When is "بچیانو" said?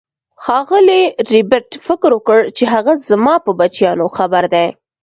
3.59-4.05